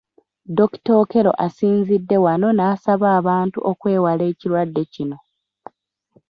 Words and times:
Dr. 0.57 0.93
Okello 1.03 1.31
asinzidde 1.45 2.17
wano 2.25 2.47
n’asaba 2.57 3.07
abantu 3.19 3.57
okwewala 3.71 4.23
ekirwadde 4.31 4.83
kino. 4.93 5.17